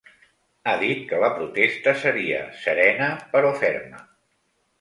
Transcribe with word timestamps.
Ha 0.69 0.73
dit 0.83 1.03
que 1.11 1.19
la 1.25 1.29
protesta 1.35 1.93
seria 2.05 2.41
‘serena, 2.65 3.11
però 3.35 3.53
ferma’. 3.63 4.05